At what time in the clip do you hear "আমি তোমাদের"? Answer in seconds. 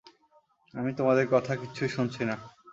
0.73-1.25